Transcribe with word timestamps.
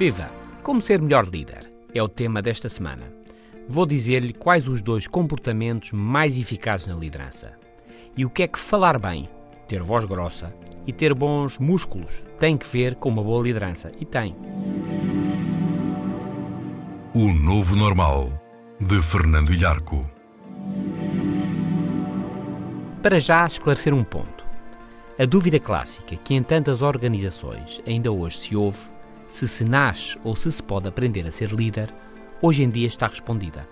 Viva! 0.00 0.30
Como 0.62 0.80
ser 0.80 0.98
melhor 0.98 1.28
líder? 1.28 1.68
É 1.94 2.02
o 2.02 2.08
tema 2.08 2.40
desta 2.40 2.70
semana. 2.70 3.12
Vou 3.68 3.84
dizer-lhe 3.84 4.32
quais 4.32 4.66
os 4.66 4.80
dois 4.80 5.06
comportamentos 5.06 5.92
mais 5.92 6.38
eficazes 6.38 6.86
na 6.86 6.94
liderança. 6.94 7.52
E 8.16 8.24
o 8.24 8.30
que 8.30 8.44
é 8.44 8.48
que 8.48 8.58
falar 8.58 8.98
bem, 8.98 9.28
ter 9.68 9.82
voz 9.82 10.06
grossa 10.06 10.56
e 10.86 10.92
ter 10.94 11.12
bons 11.12 11.58
músculos 11.58 12.24
tem 12.38 12.56
que 12.56 12.66
ver 12.66 12.94
com 12.94 13.10
uma 13.10 13.22
boa 13.22 13.42
liderança. 13.42 13.92
E 14.00 14.06
tem. 14.06 14.34
O 17.14 17.30
Novo 17.34 17.76
Normal, 17.76 18.32
de 18.80 19.02
Fernando 19.02 19.52
Ilharco. 19.52 20.08
Para 23.02 23.20
já 23.20 23.46
esclarecer 23.46 23.92
um 23.92 24.02
ponto. 24.02 24.46
A 25.18 25.26
dúvida 25.26 25.60
clássica 25.60 26.16
que 26.16 26.32
em 26.32 26.42
tantas 26.42 26.80
organizações 26.80 27.82
ainda 27.86 28.10
hoje 28.10 28.38
se 28.38 28.56
ouve 28.56 28.89
se 29.30 29.46
se 29.46 29.64
nasce 29.64 30.18
ou 30.24 30.34
se 30.34 30.50
se 30.50 30.60
pode 30.60 30.88
aprender 30.88 31.24
a 31.24 31.30
ser 31.30 31.50
líder, 31.50 31.94
hoje 32.42 32.64
em 32.64 32.68
dia 32.68 32.88
está 32.88 33.06
respondida. 33.06 33.66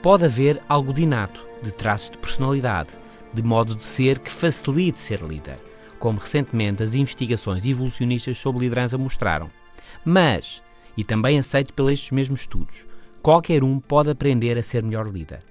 Pode 0.00 0.24
haver 0.24 0.62
algo 0.66 0.94
de 0.94 1.02
inato, 1.02 1.46
de 1.62 1.70
traços 1.70 2.10
de 2.10 2.16
personalidade, 2.16 2.88
de 3.34 3.42
modo 3.42 3.74
de 3.74 3.84
ser 3.84 4.18
que 4.18 4.30
facilite 4.30 4.98
ser 4.98 5.20
líder, 5.20 5.58
como 5.98 6.18
recentemente 6.18 6.82
as 6.82 6.94
investigações 6.94 7.66
evolucionistas 7.66 8.38
sobre 8.38 8.62
liderança 8.62 8.96
mostraram. 8.96 9.50
Mas, 10.06 10.62
e 10.96 11.04
também 11.04 11.38
aceito 11.38 11.74
pelos 11.74 11.92
estes 11.92 12.10
mesmos 12.10 12.40
estudos, 12.40 12.86
qualquer 13.22 13.62
um 13.62 13.78
pode 13.78 14.08
aprender 14.08 14.56
a 14.56 14.62
ser 14.62 14.82
melhor 14.82 15.06
líder. 15.06 15.44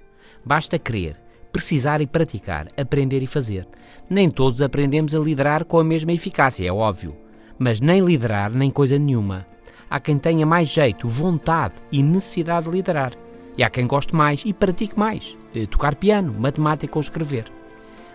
Basta 0.44 0.80
querer, 0.80 1.16
precisar 1.52 2.00
e 2.00 2.08
praticar, 2.08 2.66
aprender 2.76 3.22
e 3.22 3.26
fazer. 3.28 3.68
Nem 4.10 4.28
todos 4.28 4.60
aprendemos 4.60 5.14
a 5.14 5.20
liderar 5.20 5.64
com 5.64 5.78
a 5.78 5.84
mesma 5.84 6.12
eficácia, 6.12 6.66
é 6.66 6.72
óbvio 6.72 7.27
mas 7.58 7.80
nem 7.80 8.04
liderar 8.04 8.52
nem 8.52 8.70
coisa 8.70 8.98
nenhuma. 8.98 9.46
Há 9.90 9.98
quem 9.98 10.18
tenha 10.18 10.44
mais 10.44 10.68
jeito, 10.68 11.08
vontade 11.08 11.74
e 11.90 12.02
necessidade 12.02 12.66
de 12.66 12.72
liderar. 12.72 13.12
E 13.56 13.64
há 13.64 13.70
quem 13.70 13.86
goste 13.86 14.14
mais 14.14 14.42
e 14.44 14.52
pratique 14.52 14.98
mais, 14.98 15.36
eh, 15.54 15.66
tocar 15.66 15.96
piano, 15.96 16.34
matemática 16.38 16.96
ou 16.96 17.00
escrever. 17.00 17.46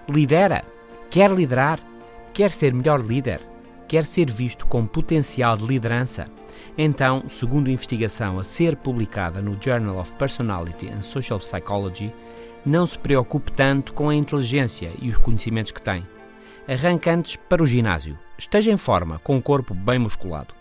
Lidera, 0.07 0.63
quer 1.09 1.31
liderar, 1.31 1.79
quer 2.33 2.51
ser 2.51 2.73
melhor 2.73 3.01
líder, 3.01 3.41
quer 3.87 4.05
ser 4.05 4.31
visto 4.31 4.65
com 4.67 4.85
potencial 4.85 5.57
de 5.57 5.65
liderança. 5.65 6.25
Então, 6.77 7.23
segundo 7.27 7.69
investigação 7.69 8.39
a 8.39 8.43
ser 8.43 8.75
publicada 8.75 9.41
no 9.41 9.57
Journal 9.59 9.99
of 9.99 10.13
Personality 10.13 10.89
and 10.89 11.01
Social 11.01 11.39
Psychology, 11.39 12.13
não 12.65 12.87
se 12.87 12.97
preocupe 12.97 13.51
tanto 13.51 13.93
com 13.93 14.09
a 14.09 14.15
inteligência 14.15 14.91
e 15.01 15.09
os 15.09 15.17
conhecimentos 15.17 15.71
que 15.71 15.81
tem. 15.81 16.07
Arranque 16.67 17.09
antes 17.09 17.35
para 17.35 17.61
o 17.61 17.65
ginásio 17.65 18.17
esteja 18.43 18.71
em 18.71 18.77
forma, 18.77 19.19
com 19.19 19.37
o 19.37 19.41
corpo 19.41 19.73
bem 19.73 19.97
musculado. 19.97 20.53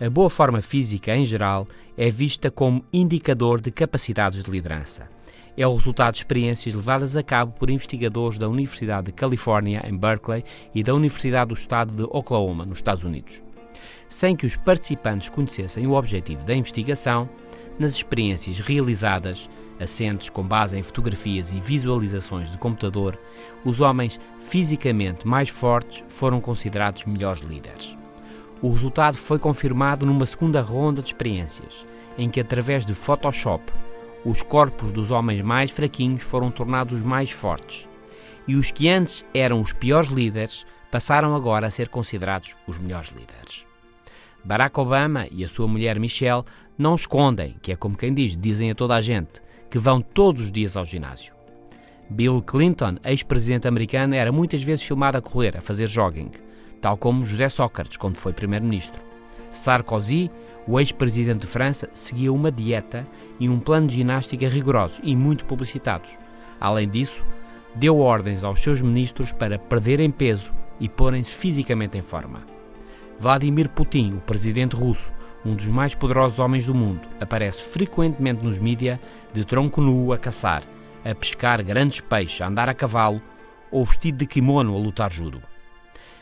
A 0.00 0.08
boa 0.10 0.28
forma 0.28 0.60
física, 0.60 1.14
em 1.16 1.24
geral, 1.24 1.66
é 1.96 2.10
vista 2.10 2.50
como 2.50 2.84
indicador 2.92 3.60
de 3.60 3.70
capacidades 3.70 4.42
de 4.44 4.50
liderança. 4.50 5.08
É 5.56 5.66
o 5.66 5.74
resultado 5.74 6.12
de 6.12 6.18
experiências 6.18 6.74
levadas 6.74 7.16
a 7.16 7.22
cabo 7.22 7.52
por 7.52 7.70
investigadores 7.70 8.38
da 8.38 8.48
Universidade 8.48 9.06
de 9.06 9.12
Califórnia, 9.12 9.82
em 9.88 9.96
Berkeley, 9.96 10.44
e 10.74 10.82
da 10.82 10.94
Universidade 10.94 11.48
do 11.48 11.54
Estado 11.54 11.92
de 11.94 12.02
Oklahoma, 12.10 12.66
nos 12.66 12.78
Estados 12.78 13.04
Unidos. 13.04 13.42
Sem 14.08 14.36
que 14.36 14.46
os 14.46 14.56
participantes 14.56 15.30
conhecessem 15.30 15.86
o 15.86 15.92
objetivo 15.92 16.44
da 16.44 16.54
investigação, 16.54 17.28
nas 17.78 17.92
experiências 17.92 18.58
realizadas, 18.58 19.48
assentes 19.78 20.30
com 20.30 20.42
base 20.42 20.78
em 20.78 20.82
fotografias 20.82 21.52
e 21.52 21.60
visualizações 21.60 22.50
de 22.50 22.58
computador, 22.58 23.18
os 23.64 23.80
homens 23.80 24.18
fisicamente 24.38 25.26
mais 25.26 25.48
fortes 25.48 26.04
foram 26.08 26.40
considerados 26.40 27.04
melhores 27.04 27.42
líderes. 27.42 27.96
O 28.62 28.70
resultado 28.70 29.16
foi 29.16 29.38
confirmado 29.38 30.06
numa 30.06 30.24
segunda 30.24 30.62
ronda 30.62 31.02
de 31.02 31.08
experiências, 31.08 31.86
em 32.16 32.30
que, 32.30 32.40
através 32.40 32.86
de 32.86 32.94
Photoshop, 32.94 33.62
os 34.24 34.42
corpos 34.42 34.90
dos 34.92 35.10
homens 35.10 35.42
mais 35.42 35.70
fraquinhos 35.70 36.22
foram 36.22 36.50
tornados 36.50 36.94
os 36.94 37.02
mais 37.02 37.30
fortes, 37.30 37.86
e 38.48 38.56
os 38.56 38.70
que 38.70 38.88
antes 38.88 39.24
eram 39.34 39.60
os 39.60 39.72
piores 39.72 40.08
líderes 40.08 40.64
passaram 40.90 41.34
agora 41.34 41.66
a 41.66 41.70
ser 41.70 41.88
considerados 41.88 42.56
os 42.66 42.78
melhores 42.78 43.10
líderes. 43.10 43.65
Barack 44.46 44.78
Obama 44.78 45.26
e 45.32 45.42
a 45.42 45.48
sua 45.48 45.66
mulher 45.66 45.98
Michelle 45.98 46.44
não 46.78 46.94
escondem, 46.94 47.56
que 47.60 47.72
é 47.72 47.76
como 47.76 47.96
quem 47.96 48.14
diz, 48.14 48.36
dizem 48.36 48.70
a 48.70 48.76
toda 48.76 48.94
a 48.94 49.00
gente, 49.00 49.42
que 49.68 49.76
vão 49.76 50.00
todos 50.00 50.40
os 50.42 50.52
dias 50.52 50.76
ao 50.76 50.84
ginásio. 50.84 51.34
Bill 52.08 52.40
Clinton, 52.42 52.96
ex-presidente 53.02 53.66
americano, 53.66 54.14
era 54.14 54.30
muitas 54.30 54.62
vezes 54.62 54.84
filmado 54.84 55.18
a 55.18 55.20
correr, 55.20 55.56
a 55.56 55.60
fazer 55.60 55.88
jogging, 55.88 56.30
tal 56.80 56.96
como 56.96 57.24
José 57.24 57.48
Sócrates, 57.48 57.96
quando 57.96 58.18
foi 58.18 58.32
primeiro-ministro. 58.32 59.02
Sarkozy, 59.50 60.30
o 60.64 60.78
ex-presidente 60.78 61.40
de 61.40 61.48
França, 61.48 61.90
seguia 61.92 62.32
uma 62.32 62.52
dieta 62.52 63.04
e 63.40 63.48
um 63.48 63.58
plano 63.58 63.88
de 63.88 63.96
ginástica 63.96 64.48
rigorosos 64.48 65.00
e 65.02 65.16
muito 65.16 65.44
publicitados. 65.44 66.16
Além 66.60 66.88
disso, 66.88 67.24
deu 67.74 67.98
ordens 67.98 68.44
aos 68.44 68.60
seus 68.60 68.80
ministros 68.80 69.32
para 69.32 69.58
perderem 69.58 70.08
peso 70.08 70.54
e 70.78 70.88
porem-se 70.88 71.32
fisicamente 71.32 71.98
em 71.98 72.02
forma. 72.02 72.55
Vladimir 73.18 73.70
Putin, 73.70 74.14
o 74.14 74.20
presidente 74.20 74.76
russo, 74.76 75.12
um 75.44 75.54
dos 75.54 75.68
mais 75.68 75.94
poderosos 75.94 76.38
homens 76.38 76.66
do 76.66 76.74
mundo, 76.74 77.00
aparece 77.18 77.62
frequentemente 77.62 78.44
nos 78.44 78.58
mídia 78.58 79.00
de 79.32 79.44
tronco 79.44 79.80
nu 79.80 80.12
a 80.12 80.18
caçar, 80.18 80.62
a 81.04 81.14
pescar 81.14 81.62
grandes 81.62 82.00
peixes, 82.00 82.42
a 82.42 82.48
andar 82.48 82.68
a 82.68 82.74
cavalo 82.74 83.22
ou 83.70 83.84
vestido 83.84 84.18
de 84.18 84.26
kimono 84.26 84.74
a 84.76 84.78
lutar 84.78 85.10
judo. 85.10 85.42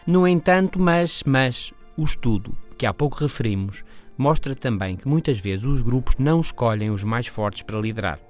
No 0.06 0.28
entanto, 0.28 0.78
mas, 0.78 1.22
mas, 1.27 1.72
o 1.97 2.05
estudo 2.05 2.55
que 2.78 2.87
há 2.87 2.94
pouco 2.94 3.19
referimos 3.19 3.84
mostra 4.16 4.55
também 4.55 4.97
que 4.97 5.09
muitas 5.09 5.41
vezes 5.41 5.65
os 5.65 5.82
grupos 5.82 6.15
não 6.19 6.41
escolhem 6.41 6.91
os 6.91 7.03
mais 7.03 7.26
fortes 7.26 7.62
para 7.62 7.81
liderar. 7.81 8.21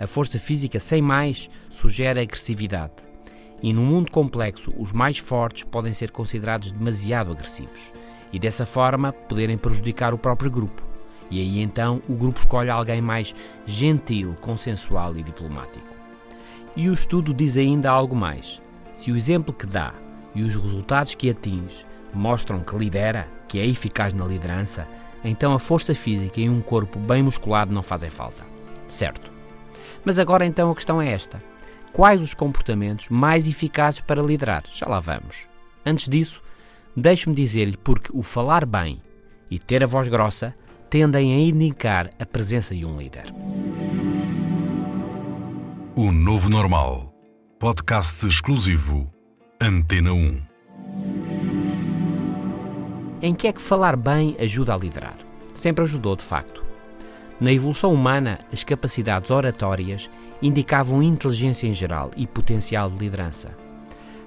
A 0.00 0.06
força 0.06 0.38
física 0.38 0.80
sem 0.80 1.02
mais 1.02 1.50
sugere 1.68 2.20
agressividade. 2.20 3.07
E 3.62 3.72
num 3.72 3.84
mundo 3.84 4.10
complexo, 4.10 4.72
os 4.76 4.92
mais 4.92 5.18
fortes 5.18 5.64
podem 5.64 5.92
ser 5.92 6.10
considerados 6.10 6.72
demasiado 6.72 7.32
agressivos 7.32 7.92
e 8.32 8.38
dessa 8.38 8.66
forma 8.66 9.12
poderem 9.12 9.56
prejudicar 9.56 10.14
o 10.14 10.18
próprio 10.18 10.50
grupo. 10.50 10.82
E 11.30 11.40
aí 11.40 11.60
então 11.60 12.02
o 12.08 12.14
grupo 12.14 12.38
escolhe 12.38 12.70
alguém 12.70 13.02
mais 13.02 13.34
gentil, 13.66 14.34
consensual 14.40 15.16
e 15.16 15.22
diplomático. 15.22 15.86
E 16.76 16.88
o 16.88 16.92
estudo 16.92 17.34
diz 17.34 17.56
ainda 17.56 17.90
algo 17.90 18.14
mais. 18.14 18.62
Se 18.94 19.10
o 19.10 19.16
exemplo 19.16 19.52
que 19.52 19.66
dá 19.66 19.92
e 20.34 20.42
os 20.42 20.54
resultados 20.54 21.14
que 21.14 21.30
atinge 21.30 21.84
mostram 22.14 22.60
que 22.60 22.76
lidera, 22.76 23.28
que 23.46 23.58
é 23.58 23.66
eficaz 23.66 24.14
na 24.14 24.24
liderança, 24.24 24.86
então 25.24 25.52
a 25.52 25.58
força 25.58 25.94
física 25.94 26.40
e 26.40 26.48
um 26.48 26.60
corpo 26.60 26.98
bem 26.98 27.22
musculado 27.22 27.72
não 27.72 27.82
fazem 27.82 28.10
falta. 28.10 28.44
Certo. 28.86 29.30
Mas 30.04 30.18
agora 30.18 30.46
então 30.46 30.70
a 30.70 30.74
questão 30.74 31.02
é 31.02 31.12
esta: 31.12 31.42
quais 31.88 32.22
os 32.22 32.34
comportamentos 32.34 33.08
mais 33.08 33.48
eficazes 33.48 34.00
para 34.00 34.22
liderar? 34.22 34.64
Já 34.70 34.86
lá 34.86 35.00
vamos. 35.00 35.46
Antes 35.84 36.08
disso, 36.08 36.42
Deixe-me 37.00 37.32
dizer-lhe 37.32 37.76
porque 37.76 38.10
o 38.12 38.24
falar 38.24 38.66
bem 38.66 39.00
e 39.48 39.56
ter 39.56 39.84
a 39.84 39.86
voz 39.86 40.08
grossa 40.08 40.52
tendem 40.90 41.32
a 41.32 41.38
indicar 41.38 42.10
a 42.18 42.26
presença 42.26 42.74
de 42.74 42.84
um 42.84 42.98
líder. 42.98 43.32
O 45.94 46.10
Novo 46.10 46.48
Normal. 46.48 47.14
Podcast 47.56 48.26
exclusivo. 48.26 49.08
Antena 49.60 50.12
1. 50.12 50.42
Em 53.22 53.32
que 53.32 53.46
é 53.46 53.52
que 53.52 53.62
falar 53.62 53.94
bem 53.94 54.36
ajuda 54.40 54.74
a 54.74 54.76
liderar? 54.76 55.16
Sempre 55.54 55.84
ajudou, 55.84 56.16
de 56.16 56.24
facto. 56.24 56.64
Na 57.38 57.52
evolução 57.52 57.94
humana, 57.94 58.40
as 58.52 58.64
capacidades 58.64 59.30
oratórias 59.30 60.10
indicavam 60.42 61.02
inteligência 61.02 61.66
em 61.66 61.74
geral 61.74 62.10
e 62.16 62.26
potencial 62.26 62.88
de 62.90 62.98
liderança. 62.98 63.56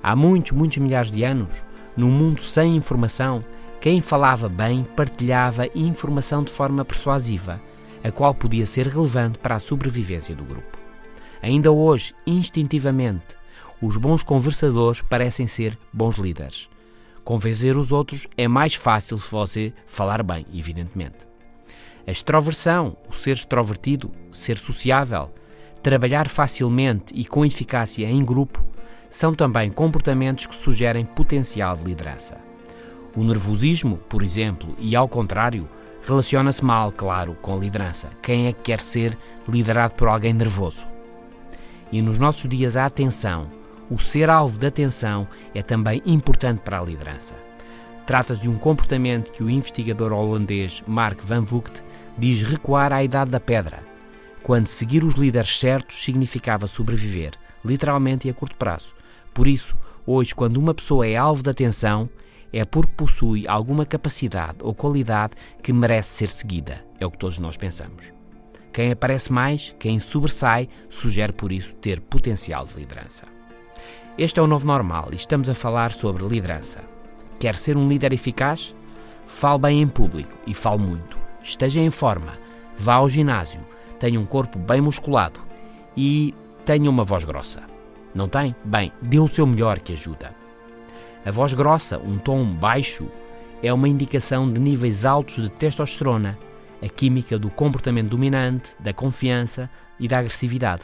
Há 0.03 0.15
muitos, 0.15 0.51
muitos 0.51 0.77
milhares 0.77 1.11
de 1.11 1.23
anos, 1.23 1.63
num 1.95 2.11
mundo 2.11 2.41
sem 2.41 2.75
informação, 2.75 3.43
quem 3.79 4.01
falava 4.01 4.47
bem 4.47 4.83
partilhava 4.95 5.67
informação 5.75 6.43
de 6.43 6.51
forma 6.51 6.85
persuasiva, 6.85 7.61
a 8.03 8.11
qual 8.11 8.33
podia 8.33 8.65
ser 8.65 8.87
relevante 8.87 9.39
para 9.39 9.55
a 9.55 9.59
sobrevivência 9.59 10.35
do 10.35 10.43
grupo. 10.43 10.77
Ainda 11.41 11.71
hoje, 11.71 12.13
instintivamente, 12.25 13.35
os 13.81 13.97
bons 13.97 14.23
conversadores 14.23 15.01
parecem 15.01 15.47
ser 15.47 15.77
bons 15.91 16.15
líderes. 16.15 16.69
Convencer 17.23 17.77
os 17.77 17.91
outros 17.91 18.27
é 18.37 18.47
mais 18.47 18.75
fácil 18.75 19.17
se 19.17 19.29
você 19.31 19.73
falar 19.85 20.23
bem, 20.23 20.45
evidentemente. 20.53 21.27
A 22.05 22.11
extroversão, 22.11 22.97
o 23.07 23.13
ser 23.13 23.33
extrovertido, 23.33 24.11
ser 24.31 24.57
sociável, 24.57 25.31
trabalhar 25.81 26.27
facilmente 26.27 27.13
e 27.15 27.25
com 27.25 27.45
eficácia 27.45 28.09
em 28.09 28.23
grupo, 28.23 28.63
são 29.09 29.33
também 29.33 29.71
comportamentos 29.71 30.45
que 30.45 30.55
sugerem 30.55 31.05
potencial 31.05 31.75
de 31.75 31.83
liderança. 31.83 32.37
O 33.15 33.23
nervosismo, 33.23 33.97
por 33.97 34.23
exemplo, 34.23 34.73
e 34.79 34.95
ao 34.95 35.07
contrário, 35.07 35.67
relaciona-se 36.03 36.63
mal, 36.63 36.91
claro, 36.91 37.35
com 37.41 37.59
liderança. 37.59 38.09
Quem 38.21 38.47
é 38.47 38.53
que 38.53 38.61
quer 38.61 38.79
ser 38.79 39.17
liderado 39.47 39.95
por 39.95 40.07
alguém 40.07 40.33
nervoso? 40.33 40.87
E 41.91 42.01
nos 42.01 42.17
nossos 42.17 42.47
dias 42.47 42.77
a 42.77 42.85
atenção, 42.85 43.47
o 43.89 43.99
ser 43.99 44.29
alvo 44.29 44.57
de 44.57 44.65
atenção 44.65 45.27
é 45.53 45.61
também 45.61 46.01
importante 46.05 46.61
para 46.61 46.79
a 46.79 46.83
liderança. 46.83 47.35
Trata-se 48.05 48.43
de 48.43 48.49
um 48.49 48.57
comportamento 48.57 49.31
que 49.31 49.43
o 49.43 49.49
investigador 49.49 50.13
holandês 50.13 50.81
Mark 50.87 51.21
Van 51.21 51.41
Vugt 51.41 51.83
diz 52.17 52.41
recuar 52.41 52.93
à 52.93 53.03
idade 53.03 53.31
da 53.31 53.39
pedra, 53.39 53.90
quando 54.43 54.67
seguir 54.67 55.03
os 55.03 55.15
líderes 55.15 55.59
certos 55.59 56.03
significava 56.03 56.67
sobreviver, 56.67 57.33
literalmente 57.63 58.27
e 58.27 58.31
a 58.31 58.33
curto 58.33 58.55
prazo. 58.55 58.93
Por 59.33 59.47
isso, 59.47 59.77
hoje, 60.05 60.33
quando 60.33 60.57
uma 60.57 60.73
pessoa 60.73 61.07
é 61.07 61.15
alvo 61.15 61.43
de 61.43 61.49
atenção, 61.49 62.09
é 62.51 62.65
porque 62.65 62.93
possui 62.93 63.47
alguma 63.47 63.85
capacidade 63.85 64.57
ou 64.61 64.73
qualidade 64.73 65.33
que 65.63 65.71
merece 65.71 66.17
ser 66.17 66.29
seguida. 66.29 66.83
É 66.99 67.05
o 67.05 67.11
que 67.11 67.17
todos 67.17 67.39
nós 67.39 67.55
pensamos. 67.55 68.11
Quem 68.73 68.91
aparece 68.91 69.31
mais, 69.31 69.75
quem 69.79 69.99
sobressai, 69.99 70.67
sugere 70.89 71.33
por 71.33 71.51
isso 71.51 71.75
ter 71.75 71.99
potencial 71.99 72.65
de 72.65 72.75
liderança. 72.75 73.25
Este 74.17 74.39
é 74.39 74.43
o 74.43 74.47
novo 74.47 74.65
normal 74.65 75.09
e 75.11 75.15
estamos 75.15 75.49
a 75.49 75.55
falar 75.55 75.91
sobre 75.91 76.27
liderança. 76.27 76.81
Quer 77.39 77.55
ser 77.55 77.77
um 77.77 77.87
líder 77.87 78.13
eficaz? 78.13 78.75
Fale 79.25 79.59
bem 79.59 79.81
em 79.81 79.87
público 79.87 80.37
e 80.45 80.53
fale 80.53 80.79
muito. 80.79 81.17
Esteja 81.41 81.79
em 81.79 81.89
forma. 81.89 82.37
Vá 82.77 82.95
ao 82.95 83.09
ginásio. 83.09 83.61
Tenha 84.01 84.19
um 84.19 84.25
corpo 84.25 84.57
bem 84.57 84.81
musculado 84.81 85.39
e 85.95 86.33
tenha 86.65 86.89
uma 86.89 87.03
voz 87.03 87.23
grossa. 87.23 87.61
Não 88.15 88.27
tem? 88.27 88.55
Bem, 88.65 88.91
dê 88.99 89.19
o 89.19 89.27
seu 89.27 89.45
melhor 89.45 89.77
que 89.77 89.93
ajuda. 89.93 90.33
A 91.23 91.29
voz 91.29 91.53
grossa, 91.53 91.99
um 91.99 92.17
tom 92.17 92.43
baixo, 92.43 93.07
é 93.61 93.71
uma 93.71 93.87
indicação 93.87 94.51
de 94.51 94.59
níveis 94.59 95.05
altos 95.05 95.35
de 95.35 95.51
testosterona, 95.51 96.35
a 96.81 96.89
química 96.89 97.37
do 97.37 97.51
comportamento 97.51 98.09
dominante, 98.09 98.71
da 98.79 98.91
confiança 98.91 99.69
e 99.99 100.07
da 100.07 100.17
agressividade. 100.17 100.81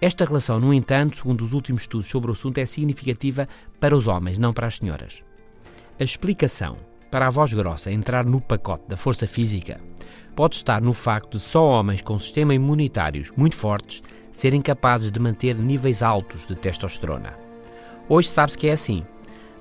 Esta 0.00 0.24
relação, 0.24 0.58
no 0.58 0.74
entanto, 0.74 1.18
segundo 1.18 1.40
os 1.44 1.52
últimos 1.52 1.82
estudos 1.82 2.08
sobre 2.08 2.32
o 2.32 2.34
assunto, 2.34 2.58
é 2.58 2.66
significativa 2.66 3.48
para 3.78 3.94
os 3.94 4.08
homens, 4.08 4.40
não 4.40 4.52
para 4.52 4.66
as 4.66 4.78
senhoras. 4.78 5.22
A 6.00 6.02
explicação 6.02 6.78
para 7.12 7.28
a 7.28 7.30
voz 7.30 7.54
grossa 7.54 7.92
entrar 7.92 8.24
no 8.24 8.40
pacote 8.40 8.88
da 8.88 8.96
força 8.96 9.24
física 9.24 9.80
pode 10.34 10.56
estar 10.56 10.80
no 10.80 10.92
facto 10.92 11.38
de 11.38 11.40
só 11.40 11.64
homens 11.64 12.02
com 12.02 12.18
sistemas 12.18 12.56
imunitários 12.56 13.30
muito 13.36 13.56
fortes 13.56 14.02
serem 14.32 14.60
capazes 14.60 15.12
de 15.12 15.20
manter 15.20 15.56
níveis 15.56 16.02
altos 16.02 16.46
de 16.46 16.56
testosterona. 16.56 17.38
Hoje 18.08 18.28
sabe-se 18.28 18.58
que 18.58 18.66
é 18.66 18.72
assim, 18.72 19.04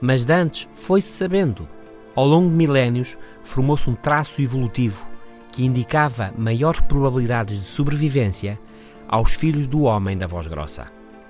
mas 0.01 0.25
de 0.25 0.33
antes 0.33 0.67
foi-se 0.73 1.09
sabendo. 1.09 1.67
Ao 2.15 2.25
longo 2.25 2.50
de 2.50 2.55
milénios, 2.55 3.17
formou-se 3.44 3.89
um 3.89 3.95
traço 3.95 4.41
evolutivo 4.41 5.07
que 5.51 5.63
indicava 5.63 6.33
maiores 6.38 6.81
probabilidades 6.81 7.59
de 7.59 7.65
sobrevivência 7.65 8.59
aos 9.07 9.33
filhos 9.33 9.67
do 9.67 9.83
homem 9.83 10.17
da 10.17 10.25
voz 10.25 10.47
grossa. 10.47 10.88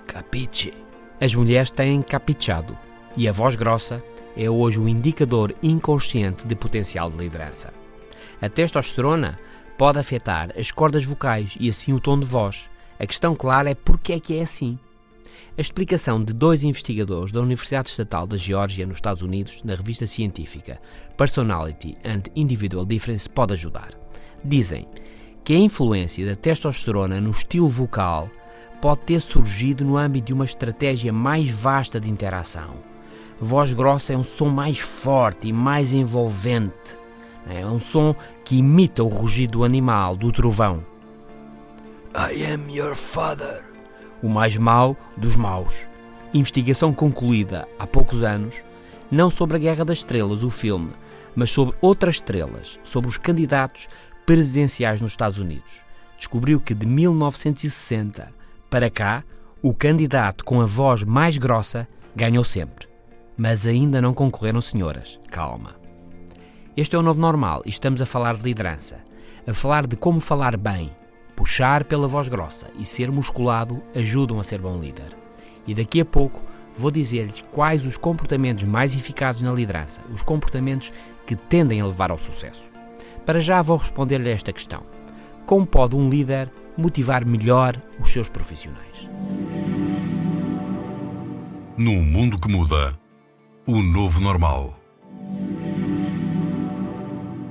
Capiche. 0.08 0.74
As 1.20 1.36
mulheres 1.36 1.70
têm 1.70 2.02
capichado 2.02 2.78
e 3.16 3.28
a 3.28 3.31
voz 3.31 3.56
grossa 3.56 4.02
é 4.36 4.50
hoje 4.50 4.80
um 4.80 4.88
indicador 4.88 5.54
inconsciente 5.62 6.48
de 6.48 6.56
potencial 6.56 7.10
de 7.12 7.18
liderança. 7.18 7.83
A 8.44 8.50
testosterona 8.50 9.40
pode 9.78 9.98
afetar 9.98 10.51
as 10.60 10.69
cordas 10.69 11.06
vocais 11.06 11.56
e 11.57 11.69
assim 11.69 11.94
o 11.94 12.00
tom 12.00 12.19
de 12.19 12.25
voz. 12.25 12.69
A 13.00 13.07
questão 13.07 13.34
clara 13.38 13.69
é 13.69 13.74
porque 13.74 14.12
é 14.12 14.19
que 14.19 14.38
é 14.38 14.42
assim. 14.44 14.78
A 15.57 15.62
explicação 15.62 16.22
de 16.22 16.34
dois 16.34 16.62
investigadores 16.62 17.31
da 17.31 17.40
Universidade 17.40 17.88
Estatal 17.88 18.28
da 18.28 18.36
Geórgia, 18.36 18.86
nos 18.86 18.98
Estados 18.98 19.22
Unidos, 19.22 19.63
na 19.63 19.75
revista 19.75 20.06
científica 20.06 20.78
Personality 21.16 21.95
and 22.04 22.24
Individual 22.36 22.86
Difference, 22.86 23.30
pode 23.30 23.54
ajudar. 23.54 23.92
Dizem 24.44 24.89
que 25.42 25.54
a 25.54 25.60
influência 25.60 26.25
da 26.25 26.36
testosterona 26.36 27.22
no 27.22 27.31
estilo 27.31 27.69
vocal 27.69 28.30
pode 28.81 29.04
ter 29.04 29.22
surgido 29.22 29.86
no 29.86 29.96
âmbito 29.96 30.28
de 30.28 30.34
uma 30.34 30.44
estratégia 30.44 31.13
mais 31.13 31.50
vasta 31.50 31.98
de 31.98 32.10
interação. 32.10 32.75
Voz 33.39 33.72
grossa 33.72 34.12
é 34.12 34.18
um 34.18 34.24
som 34.24 34.50
mais 34.50 34.80
forte 34.80 35.48
e 35.48 35.54
mais 35.54 35.94
envolvente. 35.94 37.01
É 37.48 37.66
um 37.66 37.80
som 37.80 38.16
que 38.44 38.57
imita 38.57 39.04
o 39.04 39.07
rugido 39.07 39.60
do 39.60 39.63
animal, 39.63 40.16
do 40.16 40.31
trovão. 40.31 40.84
I 42.16 42.54
am 42.54 42.72
your 42.72 42.95
father 42.95 43.74
o 44.24 44.30
mais 44.30 44.57
mau 44.57 44.95
dos 45.18 45.36
maus. 45.36 45.86
Investigação 46.34 46.94
concluída 46.94 47.68
há 47.78 47.86
poucos 47.86 48.24
anos, 48.24 48.63
não 49.12 49.30
sobre 49.30 49.57
a 49.57 49.60
Guerra 49.60 49.84
das 49.84 50.00
Estrelas, 50.00 50.42
o 50.42 50.50
filme, 50.50 50.94
mas 51.36 51.51
sobre 51.51 51.75
outras 51.81 52.16
estrelas, 52.16 52.80
sobre 52.84 53.10
os 53.10 53.18
candidatos 53.18 53.89
presidenciais 54.25 55.01
nos 55.01 55.12
Estados 55.12 55.38
Unidos. 55.38 55.74
Descobriu 56.18 56.60
que 56.60 56.74
de 56.74 56.88
1960 56.88 58.31
para 58.69 58.89
cá, 58.89 59.24
o 59.62 59.74
candidato 59.74 60.44
com 60.44 60.62
a 60.62 60.66
voz 60.66 61.04
mais 61.04 61.38
grossa 61.38 61.88
ganhou 62.16 62.44
sempre. 62.44 62.88
Mas 63.38 63.66
ainda 63.66 64.01
não 64.01 64.13
concorreram 64.13 64.62
senhoras. 64.62 65.19
Calma. 65.30 65.83
Este 66.75 66.96
é 66.96 67.00
o 67.00 67.04
novo 67.04 67.20
normal 67.20 67.62
e 67.66 67.70
estamos 67.70 68.02
a 68.02 68.06
falar 68.06 68.36
de 68.36 68.44
liderança, 68.44 68.98
a 69.48 69.54
falar 69.54 69.86
de 69.86 69.96
como 69.96 70.20
falar 70.20 70.58
bem, 70.58 70.92
Puxar 71.36 71.84
pela 71.84 72.08
voz 72.08 72.28
grossa 72.28 72.68
e 72.78 72.86
ser 72.86 73.12
musculado 73.12 73.81
ajudam 73.96 74.40
a 74.40 74.44
ser 74.44 74.62
bom 74.62 74.80
líder. 74.80 75.18
E 75.66 75.74
daqui 75.74 76.00
a 76.00 76.06
pouco 76.06 76.44
vou 76.75 76.92
dizer-lhes 76.92 77.44
quais 77.52 77.86
os 77.86 77.98
comportamentos 77.98 78.64
mais 78.64 78.96
eficazes 78.96 79.42
na 79.42 79.52
liderança, 79.52 80.02
os 80.14 80.22
comportamentos 80.22 80.94
que 81.25 81.36
tendem 81.36 81.81
a 81.81 81.86
levar 81.86 82.12
ao 82.12 82.18
sucesso. 82.18 82.72
Para 83.25 83.42
já 83.42 83.62
vou 83.62 83.78
responder-lhe 83.78 84.30
esta 84.30 84.54
questão: 84.54 84.84
Como 85.46 85.66
pode 85.66 85.96
um 85.96 86.10
líder 86.10 86.52
motivar 86.78 87.25
melhor 87.25 87.81
os 88.00 88.12
seus 88.12 88.30
profissionais? 88.30 89.10
Num 91.75 92.04
mundo 92.04 92.40
que 92.40 92.48
muda, 92.48 92.98
o 93.66 93.81
novo 93.81 94.20
normal. 94.20 94.83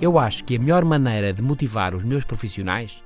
Eu 0.03 0.19
acho 0.19 0.43
que 0.45 0.57
a 0.57 0.59
melhor 0.59 0.85
maneira 0.85 1.33
de 1.33 1.41
motivar 1.41 1.95
os 1.95 2.03
meus 2.03 2.25
profissionais 2.25 3.05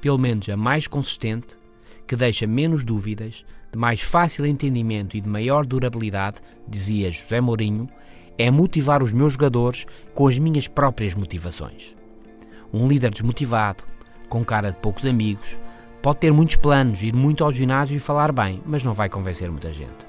pelo 0.00 0.16
menos 0.16 0.48
a 0.48 0.56
mais 0.56 0.86
consistente, 0.86 1.58
que 2.06 2.16
deixa 2.16 2.46
menos 2.46 2.84
dúvidas, 2.84 3.44
de 3.70 3.78
mais 3.78 4.00
fácil 4.00 4.46
entendimento 4.46 5.14
e 5.14 5.20
de 5.20 5.28
maior 5.28 5.66
durabilidade, 5.66 6.38
dizia 6.66 7.10
José 7.10 7.38
Mourinho, 7.38 7.86
é 8.38 8.50
motivar 8.50 9.02
os 9.02 9.12
meus 9.12 9.34
jogadores 9.34 9.86
com 10.14 10.26
as 10.26 10.38
minhas 10.38 10.66
próprias 10.66 11.14
motivações. 11.14 11.94
Um 12.72 12.88
líder 12.88 13.10
desmotivado, 13.10 13.84
com 14.30 14.42
cara 14.42 14.70
de 14.70 14.78
poucos 14.78 15.04
amigos, 15.04 15.60
pode 16.00 16.20
ter 16.20 16.32
muitos 16.32 16.56
planos, 16.56 17.02
ir 17.02 17.14
muito 17.14 17.44
ao 17.44 17.52
ginásio 17.52 17.94
e 17.96 18.00
falar 18.00 18.32
bem, 18.32 18.62
mas 18.64 18.82
não 18.82 18.94
vai 18.94 19.10
convencer 19.10 19.50
muita 19.50 19.70
gente. 19.70 20.06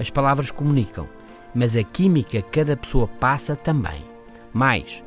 As 0.00 0.10
palavras 0.10 0.50
comunicam, 0.50 1.08
mas 1.54 1.76
a 1.76 1.84
química 1.84 2.42
que 2.42 2.50
cada 2.50 2.76
pessoa 2.76 3.06
passa 3.06 3.54
também. 3.54 4.02
Mais, 4.52 5.02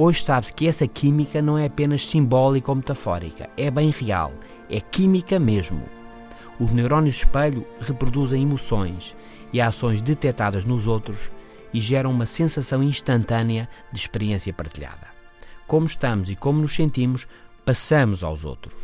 Hoje 0.00 0.22
sabe-se 0.22 0.52
que 0.52 0.68
essa 0.68 0.86
química 0.86 1.42
não 1.42 1.58
é 1.58 1.66
apenas 1.66 2.06
simbólica 2.06 2.70
ou 2.70 2.76
metafórica, 2.76 3.50
é 3.56 3.68
bem 3.68 3.90
real, 3.90 4.32
é 4.70 4.80
química 4.80 5.40
mesmo. 5.40 5.82
Os 6.60 6.70
neurónios 6.70 7.16
espelho 7.16 7.66
reproduzem 7.80 8.44
emoções 8.44 9.16
e 9.52 9.60
ações 9.60 10.00
detectadas 10.00 10.64
nos 10.64 10.86
outros 10.86 11.32
e 11.74 11.80
geram 11.80 12.12
uma 12.12 12.26
sensação 12.26 12.80
instantânea 12.80 13.68
de 13.90 13.98
experiência 13.98 14.52
partilhada. 14.52 15.08
Como 15.66 15.84
estamos 15.84 16.30
e 16.30 16.36
como 16.36 16.60
nos 16.60 16.76
sentimos, 16.76 17.26
passamos 17.64 18.22
aos 18.22 18.44
outros. 18.44 18.76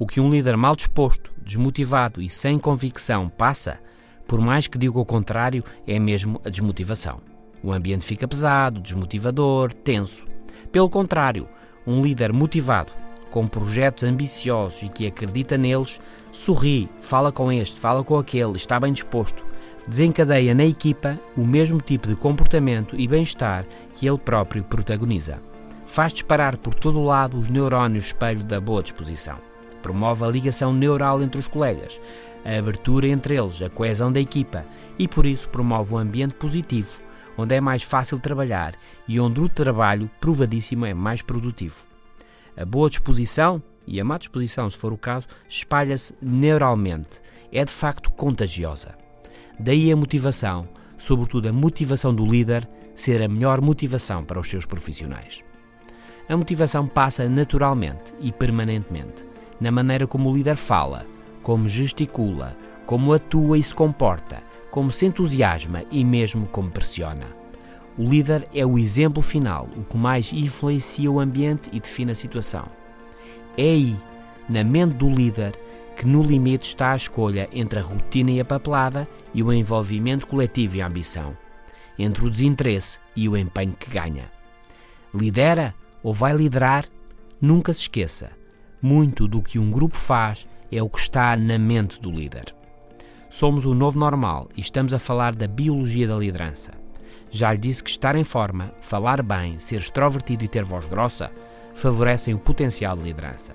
O 0.00 0.04
que 0.04 0.20
um 0.20 0.32
líder 0.32 0.56
mal 0.56 0.74
disposto, 0.74 1.32
desmotivado 1.40 2.20
e 2.20 2.28
sem 2.28 2.58
convicção 2.58 3.28
passa, 3.28 3.78
por 4.26 4.40
mais 4.40 4.66
que 4.66 4.78
diga 4.78 4.98
o 4.98 5.06
contrário, 5.06 5.62
é 5.86 6.00
mesmo 6.00 6.40
a 6.44 6.50
desmotivação. 6.50 7.20
O 7.62 7.72
ambiente 7.72 8.04
fica 8.04 8.26
pesado, 8.26 8.80
desmotivador, 8.80 9.72
tenso. 9.72 10.26
Pelo 10.70 10.90
contrário, 10.90 11.48
um 11.86 12.02
líder 12.02 12.32
motivado, 12.32 12.92
com 13.30 13.46
projetos 13.46 14.04
ambiciosos 14.04 14.82
e 14.82 14.88
que 14.88 15.06
acredita 15.06 15.58
neles, 15.58 16.00
sorri, 16.32 16.88
fala 17.00 17.30
com 17.30 17.50
este, 17.50 17.78
fala 17.78 18.02
com 18.02 18.18
aquele, 18.18 18.56
está 18.56 18.78
bem 18.80 18.92
disposto, 18.92 19.44
desencadeia 19.86 20.54
na 20.54 20.64
equipa 20.64 21.18
o 21.36 21.44
mesmo 21.44 21.80
tipo 21.80 22.08
de 22.08 22.16
comportamento 22.16 22.98
e 22.98 23.06
bem-estar 23.06 23.64
que 23.94 24.08
ele 24.08 24.18
próprio 24.18 24.64
protagoniza. 24.64 25.40
Faz 25.86 26.12
disparar 26.12 26.56
por 26.56 26.74
todo 26.74 26.98
o 26.98 27.04
lado 27.04 27.38
os 27.38 27.48
neurónios 27.48 28.06
espelho 28.06 28.42
da 28.42 28.60
boa 28.60 28.82
disposição. 28.82 29.38
Promove 29.82 30.24
a 30.24 30.28
ligação 30.28 30.72
neural 30.72 31.22
entre 31.22 31.38
os 31.38 31.46
colegas, 31.46 32.00
a 32.44 32.58
abertura 32.58 33.06
entre 33.06 33.36
eles, 33.36 33.62
a 33.62 33.70
coesão 33.70 34.12
da 34.12 34.20
equipa 34.20 34.64
e 34.98 35.06
por 35.06 35.26
isso 35.26 35.48
promove 35.48 35.94
um 35.94 35.98
ambiente 35.98 36.34
positivo, 36.34 37.00
onde 37.36 37.54
é 37.54 37.60
mais 37.60 37.82
fácil 37.82 38.18
trabalhar 38.18 38.74
e 39.06 39.20
onde 39.20 39.40
o 39.40 39.48
trabalho, 39.48 40.10
provadíssimo, 40.20 40.86
é 40.86 40.94
mais 40.94 41.22
produtivo. 41.22 41.84
A 42.56 42.64
boa 42.64 42.88
disposição, 42.88 43.62
e 43.86 44.00
a 44.00 44.04
má 44.04 44.18
disposição, 44.18 44.68
se 44.68 44.76
for 44.76 44.92
o 44.92 44.98
caso, 44.98 45.26
espalha-se 45.48 46.14
neuralmente. 46.20 47.20
É 47.52 47.64
de 47.64 47.70
facto 47.70 48.10
contagiosa. 48.10 48.96
Daí 49.58 49.92
a 49.92 49.96
motivação, 49.96 50.68
sobretudo 50.96 51.48
a 51.48 51.52
motivação 51.52 52.14
do 52.14 52.26
líder, 52.26 52.68
ser 52.94 53.22
a 53.22 53.28
melhor 53.28 53.60
motivação 53.60 54.24
para 54.24 54.40
os 54.40 54.48
seus 54.48 54.66
profissionais. 54.66 55.44
A 56.28 56.36
motivação 56.36 56.88
passa 56.88 57.28
naturalmente 57.28 58.12
e 58.20 58.32
permanentemente 58.32 59.24
na 59.60 59.70
maneira 59.70 60.06
como 60.06 60.30
o 60.30 60.36
líder 60.36 60.56
fala, 60.56 61.06
como 61.42 61.68
gesticula, 61.68 62.56
como 62.84 63.12
atua 63.12 63.58
e 63.58 63.62
se 63.62 63.74
comporta, 63.74 64.42
como 64.76 64.92
se 64.92 65.06
entusiasma 65.06 65.84
e 65.90 66.04
mesmo 66.04 66.46
como 66.48 66.70
pressiona. 66.70 67.28
O 67.96 68.04
líder 68.04 68.46
é 68.54 68.66
o 68.66 68.78
exemplo 68.78 69.22
final, 69.22 69.70
o 69.74 69.82
que 69.82 69.96
mais 69.96 70.34
influencia 70.34 71.10
o 71.10 71.18
ambiente 71.18 71.70
e 71.72 71.80
define 71.80 72.12
a 72.12 72.14
situação. 72.14 72.66
É 73.56 73.62
aí, 73.62 73.96
na 74.46 74.62
mente 74.62 74.92
do 74.96 75.08
líder, 75.08 75.58
que 75.96 76.06
no 76.06 76.22
limite 76.22 76.66
está 76.66 76.92
a 76.92 76.96
escolha 76.96 77.48
entre 77.54 77.78
a 77.78 77.82
rotina 77.82 78.30
e 78.30 78.38
a 78.38 78.44
papelada 78.44 79.08
e 79.32 79.42
o 79.42 79.50
envolvimento 79.50 80.26
coletivo 80.26 80.76
e 80.76 80.82
a 80.82 80.86
ambição, 80.86 81.34
entre 81.98 82.26
o 82.26 82.30
desinteresse 82.30 82.98
e 83.16 83.30
o 83.30 83.34
empenho 83.34 83.72
que 83.72 83.88
ganha. 83.88 84.30
Lidera 85.14 85.74
ou 86.02 86.12
vai 86.12 86.36
liderar? 86.36 86.84
Nunca 87.40 87.72
se 87.72 87.80
esqueça, 87.80 88.30
muito 88.82 89.26
do 89.26 89.40
que 89.40 89.58
um 89.58 89.70
grupo 89.70 89.96
faz 89.96 90.46
é 90.70 90.82
o 90.82 90.90
que 90.90 90.98
está 90.98 91.34
na 91.34 91.58
mente 91.58 91.98
do 91.98 92.10
líder. 92.10 92.55
Somos 93.28 93.66
o 93.66 93.74
novo 93.74 93.98
normal 93.98 94.48
e 94.56 94.60
estamos 94.60 94.94
a 94.94 94.98
falar 94.98 95.34
da 95.34 95.48
biologia 95.48 96.06
da 96.06 96.16
liderança. 96.16 96.72
Já 97.30 97.52
lhe 97.52 97.58
disse 97.58 97.82
que 97.82 97.90
estar 97.90 98.14
em 98.14 98.24
forma, 98.24 98.72
falar 98.80 99.22
bem, 99.22 99.58
ser 99.58 99.80
extrovertido 99.80 100.44
e 100.44 100.48
ter 100.48 100.64
voz 100.64 100.86
grossa 100.86 101.30
favorecem 101.74 102.32
o 102.34 102.38
potencial 102.38 102.96
de 102.96 103.02
liderança. 103.02 103.52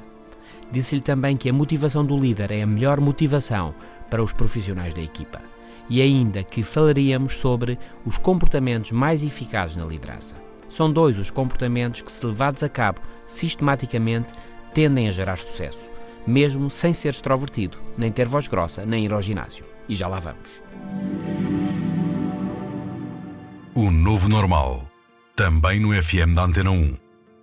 Disse-lhe 0.72 1.02
também 1.02 1.36
que 1.36 1.50
a 1.50 1.54
motivação 1.54 2.06
do 2.06 2.18
líder 2.18 2.52
é 2.52 2.62
a 2.62 2.68
melhor 2.68 3.00
motivação 3.00 3.74
para 4.10 4.22
os 4.22 4.34
profissionais 4.34 4.94
da 4.94 5.02
equipa. 5.02 5.42
E 5.90 6.02
ainda 6.02 6.44
que 6.44 6.64
falaríamos 6.64 7.38
sobre 7.38 7.80
os 8.06 8.18
comportamentos 8.18 8.92
mais 8.92 9.24
eficazes 9.24 9.76
na 9.76 9.86
liderança. 9.86 10.36
São 10.70 10.92
dois 10.92 11.18
os 11.18 11.32
comportamentos 11.32 12.02
que, 12.02 12.12
se 12.12 12.26
levados 12.26 12.64
a 12.64 12.70
cabo 12.70 13.02
sistematicamente, 13.26 14.32
tendem 14.74 15.08
a 15.08 15.12
gerar 15.12 15.38
sucesso, 15.38 15.92
mesmo 16.26 16.70
sem 16.70 16.94
ser 16.94 17.10
extrovertido, 17.10 17.78
nem 17.98 18.12
ter 18.12 18.28
voz 18.28 18.48
grossa, 18.48 18.86
nem 18.86 19.06
ir 19.06 19.14
ao 19.14 19.22
ginásio. 19.22 19.66
E 19.88 19.96
já 19.96 20.08
lá 20.08 20.20
vamos. 20.20 20.50
O 23.74 23.90
Novo 23.90 24.28
Normal. 24.28 24.88
Também 25.36 25.80
no 25.80 25.92
FM 25.94 26.36
da 26.36 26.44
Antena 26.44 26.72
1. 26.72 26.96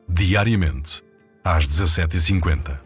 Diariamente, 0.08 1.02
às 1.42 1.66
17h50. 1.66 2.80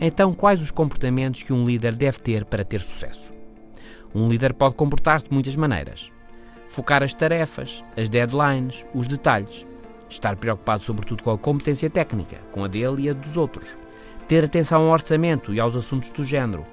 Então, 0.00 0.32
quais 0.34 0.60
os 0.60 0.70
comportamentos 0.70 1.42
que 1.42 1.52
um 1.52 1.66
líder 1.66 1.94
deve 1.94 2.20
ter 2.20 2.44
para 2.44 2.64
ter 2.64 2.80
sucesso? 2.80 3.32
Um 4.14 4.28
líder 4.28 4.54
pode 4.54 4.74
comportar-se 4.74 5.26
de 5.26 5.32
muitas 5.32 5.56
maneiras. 5.56 6.12
Focar 6.68 7.02
as 7.02 7.14
tarefas, 7.14 7.84
as 7.96 8.08
deadlines, 8.08 8.86
os 8.94 9.06
detalhes. 9.06 9.66
Estar 10.08 10.36
preocupado 10.36 10.84
sobretudo 10.84 11.22
com 11.22 11.30
a 11.30 11.38
competência 11.38 11.90
técnica, 11.90 12.38
com 12.50 12.64
a 12.64 12.68
dele 12.68 13.02
e 13.02 13.10
a 13.10 13.12
dos 13.12 13.36
outros. 13.36 13.76
Ter 14.28 14.44
atenção 14.44 14.82
ao 14.82 14.92
orçamento 14.92 15.52
e 15.52 15.60
aos 15.60 15.76
assuntos 15.76 16.12
do 16.12 16.24
género. 16.24 16.64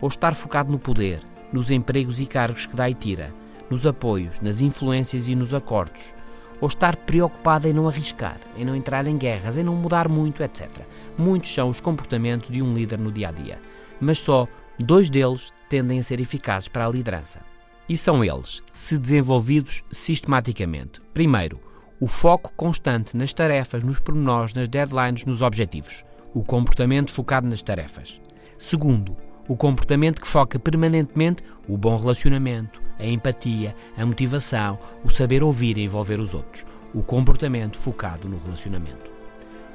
Ou 0.00 0.08
estar 0.08 0.34
focado 0.34 0.70
no 0.70 0.78
poder, 0.78 1.20
nos 1.52 1.70
empregos 1.70 2.20
e 2.20 2.26
cargos 2.26 2.66
que 2.66 2.76
dá 2.76 2.88
e 2.88 2.94
tira, 2.94 3.32
nos 3.70 3.86
apoios, 3.86 4.40
nas 4.40 4.60
influências 4.60 5.28
e 5.28 5.34
nos 5.34 5.54
acordos, 5.54 6.14
ou 6.60 6.68
estar 6.68 6.96
preocupado 6.96 7.68
em 7.68 7.72
não 7.72 7.88
arriscar, 7.88 8.38
em 8.56 8.64
não 8.64 8.74
entrar 8.74 9.06
em 9.06 9.16
guerras, 9.16 9.56
em 9.56 9.62
não 9.62 9.74
mudar 9.74 10.08
muito, 10.08 10.42
etc. 10.42 10.68
Muitos 11.18 11.52
são 11.52 11.68
os 11.68 11.80
comportamentos 11.80 12.50
de 12.50 12.62
um 12.62 12.74
líder 12.74 12.98
no 12.98 13.12
dia 13.12 13.28
a 13.28 13.32
dia, 13.32 13.60
mas 14.00 14.18
só 14.18 14.46
dois 14.78 15.10
deles 15.10 15.52
tendem 15.68 15.98
a 15.98 16.02
ser 16.02 16.20
eficazes 16.20 16.68
para 16.68 16.86
a 16.86 16.90
liderança. 16.90 17.40
E 17.88 17.96
são 17.96 18.24
eles, 18.24 18.62
se 18.72 18.98
desenvolvidos 18.98 19.84
sistematicamente. 19.90 21.00
Primeiro, 21.14 21.60
o 21.98 22.06
foco 22.06 22.52
constante 22.54 23.16
nas 23.16 23.32
tarefas, 23.32 23.82
nos 23.82 23.98
pormenores, 23.98 24.52
nas 24.52 24.68
deadlines, 24.68 25.24
nos 25.24 25.40
objetivos. 25.40 26.04
O 26.34 26.44
comportamento 26.44 27.10
focado 27.10 27.48
nas 27.48 27.62
tarefas. 27.62 28.20
Segundo, 28.58 29.16
o 29.48 29.56
comportamento 29.56 30.20
que 30.20 30.28
foca 30.28 30.58
permanentemente 30.58 31.42
o 31.66 31.78
bom 31.78 31.96
relacionamento, 31.96 32.82
a 32.98 33.06
empatia, 33.06 33.74
a 33.96 34.04
motivação, 34.04 34.78
o 35.02 35.08
saber 35.08 35.42
ouvir 35.42 35.78
e 35.78 35.84
envolver 35.84 36.20
os 36.20 36.34
outros. 36.34 36.66
O 36.92 37.02
comportamento 37.02 37.78
focado 37.78 38.28
no 38.28 38.38
relacionamento. 38.38 39.10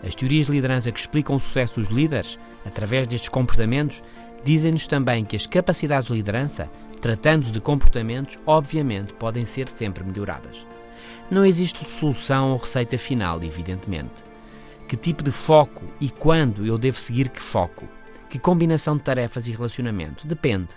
As 0.06 0.14
teorias 0.14 0.46
de 0.46 0.52
liderança 0.52 0.92
que 0.92 1.00
explicam 1.00 1.36
o 1.36 1.40
sucesso 1.40 1.80
dos 1.80 1.90
líderes, 1.90 2.38
através 2.66 3.08
destes 3.08 3.30
comportamentos, 3.30 4.04
dizem-nos 4.44 4.86
também 4.86 5.26
que 5.26 5.36
as 5.36 5.48
capacidades 5.48 6.08
de 6.08 6.14
liderança, 6.14 6.70
tratando-se 7.00 7.52
de 7.52 7.62
comportamentos, 7.62 8.38
obviamente 8.46 9.14
podem 9.14 9.46
ser 9.46 9.68
sempre 9.68 10.04
melhoradas. 10.04 10.71
Não 11.32 11.46
existe 11.46 11.90
solução 11.90 12.52
ou 12.52 12.58
receita 12.58 12.98
final, 12.98 13.42
evidentemente. 13.42 14.22
Que 14.86 14.98
tipo 14.98 15.24
de 15.24 15.32
foco 15.32 15.86
e 15.98 16.10
quando 16.10 16.66
eu 16.66 16.78
devo 16.78 17.00
seguir 17.00 17.30
que 17.30 17.42
foco? 17.42 17.88
Que 18.30 18.38
combinação 18.38 18.98
de 18.98 19.04
tarefas 19.04 19.48
e 19.48 19.52
relacionamento? 19.52 20.28
Depende. 20.28 20.76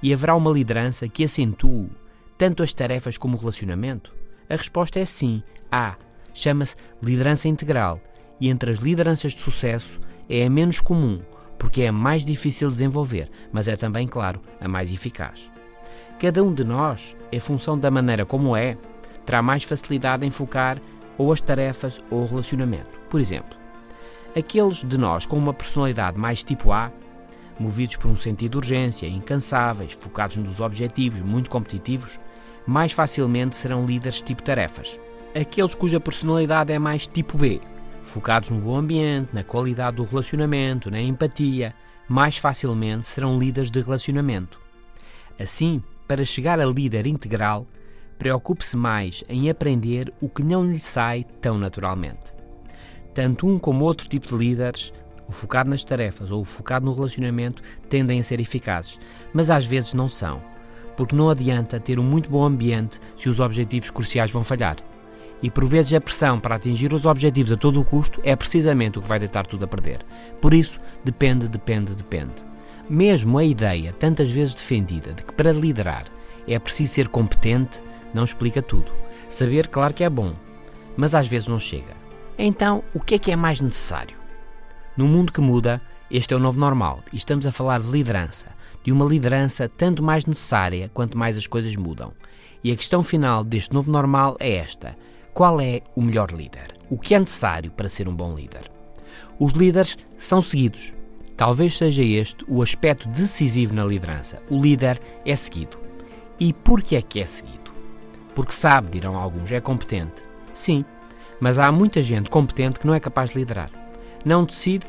E 0.00 0.14
haverá 0.14 0.36
uma 0.36 0.52
liderança 0.52 1.08
que 1.08 1.24
acentue 1.24 1.90
tanto 2.38 2.62
as 2.62 2.72
tarefas 2.72 3.18
como 3.18 3.36
o 3.36 3.40
relacionamento? 3.40 4.14
A 4.48 4.54
resposta 4.54 5.00
é 5.00 5.04
sim. 5.04 5.42
Há. 5.68 5.96
Chama-se 6.32 6.76
liderança 7.02 7.48
integral 7.48 8.00
e 8.40 8.48
entre 8.48 8.70
as 8.70 8.78
lideranças 8.78 9.32
de 9.32 9.40
sucesso 9.40 9.98
é 10.30 10.46
a 10.46 10.50
menos 10.50 10.80
comum, 10.80 11.20
porque 11.58 11.82
é 11.82 11.88
a 11.88 11.92
mais 11.92 12.24
difícil 12.24 12.68
de 12.68 12.74
desenvolver, 12.74 13.28
mas 13.50 13.66
é 13.66 13.74
também, 13.74 14.06
claro, 14.06 14.40
a 14.60 14.68
mais 14.68 14.92
eficaz. 14.92 15.50
Cada 16.20 16.40
um 16.44 16.54
de 16.54 16.62
nós, 16.62 17.16
em 17.32 17.40
função 17.40 17.76
da 17.76 17.90
maneira 17.90 18.24
como 18.24 18.56
é, 18.56 18.78
terá 19.28 19.42
mais 19.42 19.62
facilidade 19.62 20.24
em 20.24 20.30
focar 20.30 20.80
ou 21.18 21.30
as 21.30 21.40
tarefas 21.42 22.02
ou 22.10 22.22
o 22.22 22.26
relacionamento. 22.26 22.98
Por 23.10 23.20
exemplo, 23.20 23.58
Aqueles 24.34 24.84
de 24.84 24.96
nós 24.96 25.26
com 25.26 25.36
uma 25.36 25.52
personalidade 25.52 26.18
mais 26.18 26.42
tipo 26.42 26.72
A, 26.72 26.90
movidos 27.58 27.96
por 27.96 28.08
um 28.08 28.16
sentido 28.16 28.52
de 28.52 28.56
urgência, 28.58 29.06
incansáveis, 29.06 29.98
focados 30.00 30.38
nos 30.38 30.60
objetivos, 30.60 31.20
muito 31.20 31.50
competitivos, 31.50 32.18
mais 32.66 32.92
facilmente 32.92 33.56
serão 33.56 33.84
líderes 33.84 34.22
tipo 34.22 34.42
tarefas. 34.42 34.98
Aqueles 35.34 35.74
cuja 35.74 36.00
personalidade 36.00 36.72
é 36.72 36.78
mais 36.78 37.06
tipo 37.06 37.36
B, 37.36 37.60
focados 38.02 38.48
no 38.48 38.60
bom 38.60 38.76
ambiente, 38.76 39.30
na 39.34 39.44
qualidade 39.44 39.96
do 39.96 40.04
relacionamento, 40.04 40.90
na 40.90 41.00
empatia, 41.00 41.74
mais 42.08 42.38
facilmente 42.38 43.06
serão 43.06 43.38
líderes 43.38 43.70
de 43.70 43.80
relacionamento. 43.80 44.58
Assim, 45.38 45.82
para 46.06 46.24
chegar 46.24 46.58
a 46.60 46.66
líder 46.66 47.06
integral, 47.06 47.66
preocupe-se 48.18 48.76
mais 48.76 49.22
em 49.28 49.48
aprender 49.48 50.12
o 50.20 50.28
que 50.28 50.42
não 50.42 50.66
lhe 50.66 50.78
sai 50.78 51.24
tão 51.40 51.56
naturalmente. 51.56 52.34
Tanto 53.14 53.46
um 53.46 53.58
como 53.58 53.84
outro 53.84 54.08
tipo 54.08 54.28
de 54.28 54.36
líderes, 54.36 54.92
o 55.26 55.32
focado 55.32 55.70
nas 55.70 55.84
tarefas 55.84 56.30
ou 56.30 56.40
o 56.40 56.44
focado 56.44 56.86
no 56.86 56.92
relacionamento, 56.92 57.62
tendem 57.88 58.18
a 58.18 58.22
ser 58.22 58.40
eficazes, 58.40 58.98
mas 59.32 59.50
às 59.50 59.66
vezes 59.66 59.94
não 59.94 60.08
são, 60.08 60.42
porque 60.96 61.14
não 61.14 61.30
adianta 61.30 61.78
ter 61.78 61.98
um 61.98 62.04
muito 62.04 62.30
bom 62.30 62.44
ambiente 62.44 63.00
se 63.16 63.28
os 63.28 63.38
objetivos 63.38 63.90
cruciais 63.90 64.30
vão 64.30 64.42
falhar. 64.42 64.76
E 65.40 65.50
por 65.50 65.64
vezes 65.64 65.94
a 65.94 66.00
pressão 66.00 66.40
para 66.40 66.56
atingir 66.56 66.92
os 66.92 67.06
objetivos 67.06 67.52
a 67.52 67.56
todo 67.56 67.80
o 67.80 67.84
custo 67.84 68.20
é 68.24 68.34
precisamente 68.34 68.98
o 68.98 69.02
que 69.02 69.08
vai 69.08 69.20
deitar 69.20 69.46
tudo 69.46 69.64
a 69.64 69.68
perder. 69.68 70.04
Por 70.40 70.52
isso, 70.52 70.80
depende, 71.04 71.48
depende, 71.48 71.94
depende. 71.94 72.44
Mesmo 72.90 73.38
a 73.38 73.44
ideia, 73.44 73.92
tantas 73.92 74.32
vezes 74.32 74.54
defendida, 74.54 75.12
de 75.12 75.22
que 75.22 75.32
para 75.32 75.52
liderar 75.52 76.06
é 76.46 76.58
preciso 76.58 76.94
ser 76.94 77.08
competente, 77.08 77.82
não 78.12 78.24
explica 78.24 78.62
tudo. 78.62 78.92
Saber, 79.28 79.68
claro 79.68 79.94
que 79.94 80.04
é 80.04 80.10
bom, 80.10 80.34
mas 80.96 81.14
às 81.14 81.28
vezes 81.28 81.48
não 81.48 81.58
chega. 81.58 81.96
Então, 82.38 82.82
o 82.94 83.00
que 83.00 83.14
é 83.14 83.18
que 83.18 83.30
é 83.30 83.36
mais 83.36 83.60
necessário? 83.60 84.16
No 84.96 85.06
mundo 85.06 85.32
que 85.32 85.40
muda, 85.40 85.80
este 86.10 86.32
é 86.32 86.36
o 86.36 86.40
novo 86.40 86.58
normal 86.58 87.00
e 87.12 87.16
estamos 87.16 87.46
a 87.46 87.52
falar 87.52 87.80
de 87.80 87.90
liderança, 87.90 88.46
de 88.82 88.90
uma 88.90 89.04
liderança 89.04 89.68
tanto 89.68 90.02
mais 90.02 90.24
necessária 90.24 90.90
quanto 90.94 91.18
mais 91.18 91.36
as 91.36 91.46
coisas 91.46 91.74
mudam. 91.76 92.12
E 92.64 92.72
a 92.72 92.76
questão 92.76 93.02
final 93.02 93.44
deste 93.44 93.72
novo 93.72 93.90
normal 93.90 94.36
é 94.40 94.56
esta: 94.56 94.96
qual 95.34 95.60
é 95.60 95.82
o 95.94 96.02
melhor 96.02 96.30
líder? 96.30 96.74
O 96.90 96.98
que 96.98 97.14
é 97.14 97.18
necessário 97.18 97.70
para 97.70 97.88
ser 97.88 98.08
um 98.08 98.14
bom 98.14 98.34
líder? 98.34 98.70
Os 99.38 99.52
líderes 99.52 99.96
são 100.16 100.42
seguidos. 100.42 100.94
Talvez 101.36 101.76
seja 101.76 102.02
este 102.02 102.44
o 102.48 102.62
aspecto 102.62 103.08
decisivo 103.08 103.72
na 103.72 103.84
liderança. 103.84 104.38
O 104.50 104.60
líder 104.60 104.98
é 105.24 105.36
seguido. 105.36 105.78
E 106.40 106.52
por 106.52 106.82
que 106.82 106.96
é 106.96 107.02
que 107.02 107.20
é 107.20 107.26
seguido? 107.26 107.57
Porque 108.38 108.52
sabe, 108.52 108.90
dirão 108.90 109.16
alguns, 109.16 109.50
é 109.50 109.60
competente. 109.60 110.22
Sim, 110.54 110.84
mas 111.40 111.58
há 111.58 111.72
muita 111.72 112.00
gente 112.00 112.30
competente 112.30 112.78
que 112.78 112.86
não 112.86 112.94
é 112.94 113.00
capaz 113.00 113.30
de 113.30 113.36
liderar. 113.36 113.68
Não 114.24 114.44
decide, 114.44 114.86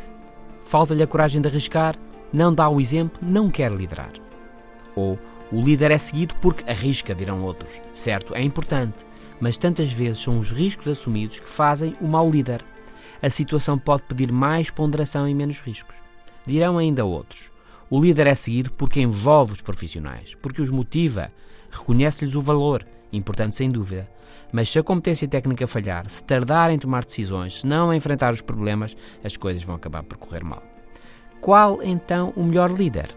falta-lhe 0.61 1.01
a 1.01 1.07
coragem 1.07 1.41
de 1.41 1.47
arriscar, 1.47 1.95
não 2.31 2.53
dá 2.53 2.69
o 2.69 2.79
exemplo, 2.79 3.19
não 3.23 3.49
quer 3.49 3.71
liderar. 3.71 4.11
Ou 4.95 5.17
O 5.51 5.61
líder 5.61 5.89
é 5.89 5.97
seguido 5.97 6.35
porque 6.35 6.69
arrisca, 6.69 7.15
dirão 7.15 7.41
outros. 7.41 7.81
Certo, 7.91 8.35
é 8.35 8.43
importante, 8.43 9.03
mas 9.41 9.57
tantas 9.57 9.91
vezes 9.91 10.21
são 10.21 10.37
os 10.37 10.51
riscos 10.51 10.87
assumidos 10.87 11.39
que 11.39 11.49
fazem 11.49 11.95
o 11.99 12.07
mau 12.07 12.29
líder. 12.29 12.63
A 13.19 13.31
situação 13.31 13.79
pode 13.79 14.03
pedir 14.03 14.31
mais 14.31 14.69
ponderação 14.69 15.27
e 15.27 15.33
menos 15.33 15.59
riscos. 15.59 15.95
Dirão 16.45 16.77
ainda 16.77 17.03
outros. 17.03 17.49
O 17.89 17.99
líder 17.99 18.27
é 18.27 18.35
seguido 18.35 18.71
porque 18.73 19.01
envolve 19.01 19.53
os 19.53 19.61
profissionais, 19.61 20.35
porque 20.35 20.61
os 20.61 20.69
motiva, 20.69 21.31
reconhece-lhes 21.71 22.35
o 22.35 22.41
valor, 22.41 22.85
importante 23.11 23.55
sem 23.55 23.69
dúvida. 23.69 24.09
Mas 24.51 24.69
se 24.69 24.79
a 24.79 24.83
competência 24.83 25.27
técnica 25.27 25.67
falhar, 25.67 26.09
se 26.09 26.23
tardar 26.23 26.71
em 26.71 26.79
tomar 26.79 27.05
decisões, 27.05 27.61
se 27.61 27.67
não 27.67 27.93
enfrentar 27.93 28.33
os 28.33 28.41
problemas, 28.41 28.95
as 29.23 29.37
coisas 29.37 29.63
vão 29.63 29.75
acabar 29.75 30.03
por 30.03 30.17
correr 30.17 30.43
mal. 30.43 30.63
Qual 31.39 31.81
então 31.83 32.33
o 32.35 32.43
melhor 32.43 32.71
líder? 32.71 33.15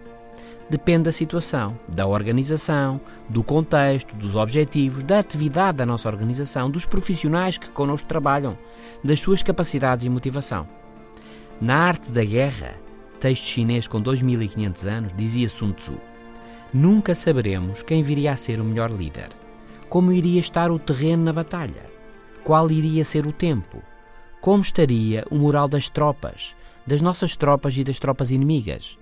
Depende 0.71 1.05
da 1.05 1.13
situação, 1.13 1.79
da 1.87 2.07
organização, 2.07 3.01
do 3.29 3.43
contexto, 3.43 4.17
dos 4.17 4.37
objetivos, 4.37 5.05
da 5.05 5.19
atividade 5.19 5.79
da 5.79 5.87
nossa 5.87 6.09
organização, 6.09 6.71
dos 6.71 6.87
profissionais 6.87 7.59
que 7.59 7.69
connosco 7.71 8.09
trabalham, 8.09 8.57
das 9.05 9.21
suas 9.21 9.43
capacidades 9.43 10.05
e 10.05 10.09
motivação. 10.09 10.67
Na 11.61 11.77
arte 11.77 12.11
da 12.11 12.25
guerra, 12.25 12.75
texto 13.21 13.45
chinês 13.45 13.87
com 13.87 14.01
2500 14.01 14.87
anos, 14.87 15.13
dizia 15.15 15.49
Sun 15.49 15.73
Tzu: 15.73 16.01
Nunca 16.73 17.15
saberemos 17.15 17.83
quem 17.83 18.03
viria 18.03 18.33
a 18.33 18.37
ser 18.37 18.61
o 18.61 18.65
melhor 18.65 18.91
líder. 18.91 19.29
Como 19.93 20.11
iria 20.11 20.41
estar 20.41 20.71
o 20.71 20.79
terreno 20.79 21.23
na 21.23 21.35
batalha? 21.35 21.85
Qual 22.43 22.71
iria 22.71 23.05
ser 23.05 23.27
o 23.27 23.33
tempo? 23.33 23.83
Como 24.41 24.63
estaria 24.63 25.23
o 25.31 25.37
moral 25.37 25.69
das 25.69 25.91
tropas, 25.91 26.57
das 26.87 27.03
nossas 27.03 27.37
tropas 27.37 27.77
e 27.77 27.85
das 27.85 28.01
tropas 28.01 28.31
inimigas? 28.31 28.97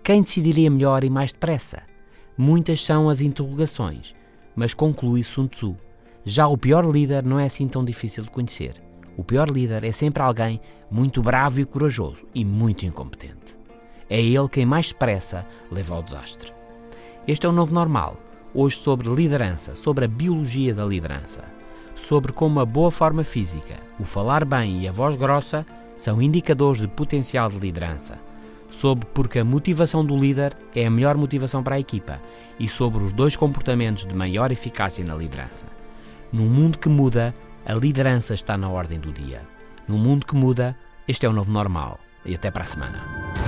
Quem 0.00 0.22
decidiria 0.22 0.70
melhor 0.70 1.02
e 1.02 1.10
mais 1.10 1.32
depressa? 1.32 1.82
Muitas 2.36 2.84
são 2.84 3.10
as 3.10 3.20
interrogações, 3.20 4.14
mas 4.54 4.74
conclui 4.74 5.24
Sun 5.24 5.48
Tzu. 5.48 5.76
Já 6.24 6.46
o 6.46 6.56
pior 6.56 6.88
líder 6.88 7.24
não 7.24 7.40
é 7.40 7.46
assim 7.46 7.66
tão 7.66 7.84
difícil 7.84 8.22
de 8.22 8.30
conhecer. 8.30 8.80
O 9.16 9.24
pior 9.24 9.50
líder 9.50 9.82
é 9.82 9.90
sempre 9.90 10.22
alguém 10.22 10.60
muito 10.88 11.20
bravo 11.20 11.58
e 11.58 11.64
corajoso 11.64 12.28
e 12.32 12.44
muito 12.44 12.86
incompetente. 12.86 13.58
É 14.08 14.22
ele 14.22 14.48
quem 14.48 14.64
mais 14.64 14.86
depressa 14.86 15.44
leva 15.68 15.96
ao 15.96 16.02
desastre. 16.04 16.52
Este 17.26 17.44
é 17.44 17.48
o 17.48 17.52
novo 17.52 17.74
normal. 17.74 18.27
Hoje 18.54 18.76
sobre 18.76 19.08
liderança, 19.08 19.74
sobre 19.74 20.06
a 20.06 20.08
biologia 20.08 20.74
da 20.74 20.84
liderança, 20.84 21.44
sobre 21.94 22.32
como 22.32 22.60
a 22.60 22.64
boa 22.64 22.90
forma 22.90 23.22
física, 23.22 23.76
o 24.00 24.04
falar 24.04 24.44
bem 24.44 24.82
e 24.82 24.88
a 24.88 24.92
voz 24.92 25.16
grossa 25.16 25.66
são 25.96 26.22
indicadores 26.22 26.80
de 26.80 26.88
potencial 26.88 27.50
de 27.50 27.58
liderança, 27.58 28.18
sobre 28.70 29.06
porque 29.12 29.38
a 29.38 29.44
motivação 29.44 30.04
do 30.04 30.16
líder 30.16 30.56
é 30.74 30.86
a 30.86 30.90
melhor 30.90 31.16
motivação 31.16 31.62
para 31.62 31.76
a 31.76 31.80
equipa 31.80 32.20
e 32.58 32.66
sobre 32.66 33.02
os 33.04 33.12
dois 33.12 33.36
comportamentos 33.36 34.06
de 34.06 34.14
maior 34.14 34.50
eficácia 34.50 35.04
na 35.04 35.14
liderança. 35.14 35.66
Num 36.32 36.48
mundo 36.48 36.78
que 36.78 36.88
muda, 36.88 37.34
a 37.66 37.74
liderança 37.74 38.32
está 38.32 38.56
na 38.56 38.70
ordem 38.70 38.98
do 38.98 39.12
dia. 39.12 39.42
Num 39.86 39.98
mundo 39.98 40.26
que 40.26 40.34
muda, 40.34 40.76
este 41.06 41.26
é 41.26 41.28
o 41.28 41.32
novo 41.32 41.50
normal. 41.50 41.98
E 42.24 42.34
até 42.34 42.50
para 42.50 42.64
a 42.64 42.66
semana. 42.66 43.47